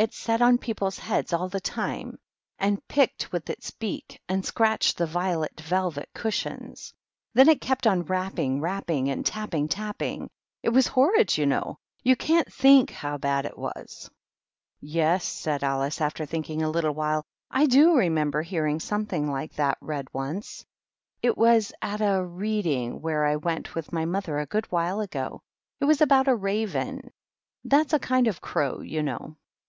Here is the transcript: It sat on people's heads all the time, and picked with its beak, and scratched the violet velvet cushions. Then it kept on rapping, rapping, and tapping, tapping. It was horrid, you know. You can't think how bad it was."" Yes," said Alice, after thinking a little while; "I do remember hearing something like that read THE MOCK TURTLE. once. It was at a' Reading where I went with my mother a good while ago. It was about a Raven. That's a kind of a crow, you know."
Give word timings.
It 0.00 0.14
sat 0.14 0.40
on 0.40 0.58
people's 0.58 1.00
heads 1.00 1.32
all 1.32 1.48
the 1.48 1.58
time, 1.60 2.20
and 2.56 2.86
picked 2.86 3.32
with 3.32 3.50
its 3.50 3.72
beak, 3.72 4.20
and 4.28 4.46
scratched 4.46 4.96
the 4.96 5.08
violet 5.08 5.60
velvet 5.60 6.08
cushions. 6.14 6.94
Then 7.34 7.48
it 7.48 7.60
kept 7.60 7.84
on 7.84 8.04
rapping, 8.04 8.60
rapping, 8.60 9.10
and 9.10 9.26
tapping, 9.26 9.66
tapping. 9.66 10.30
It 10.62 10.68
was 10.68 10.86
horrid, 10.86 11.36
you 11.36 11.46
know. 11.46 11.80
You 12.04 12.14
can't 12.14 12.46
think 12.52 12.90
how 12.92 13.18
bad 13.18 13.44
it 13.44 13.58
was."" 13.58 14.08
Yes," 14.80 15.24
said 15.24 15.64
Alice, 15.64 16.00
after 16.00 16.24
thinking 16.24 16.62
a 16.62 16.70
little 16.70 16.94
while; 16.94 17.24
"I 17.50 17.66
do 17.66 17.96
remember 17.96 18.42
hearing 18.42 18.78
something 18.78 19.28
like 19.28 19.54
that 19.54 19.78
read 19.80 20.04
THE 20.04 20.04
MOCK 20.04 20.04
TURTLE. 20.04 20.20
once. 20.36 20.64
It 21.22 21.36
was 21.36 21.72
at 21.82 22.00
a' 22.00 22.22
Reading 22.24 23.02
where 23.02 23.24
I 23.26 23.34
went 23.34 23.74
with 23.74 23.92
my 23.92 24.04
mother 24.04 24.38
a 24.38 24.46
good 24.46 24.70
while 24.70 25.00
ago. 25.00 25.40
It 25.80 25.86
was 25.86 26.00
about 26.00 26.28
a 26.28 26.36
Raven. 26.36 27.10
That's 27.64 27.92
a 27.92 27.98
kind 27.98 28.28
of 28.28 28.36
a 28.36 28.40
crow, 28.40 28.80
you 28.80 29.02
know." 29.02 29.36